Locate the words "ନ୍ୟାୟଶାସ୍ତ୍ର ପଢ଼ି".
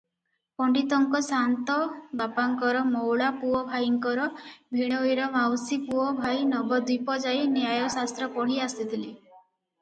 7.59-8.59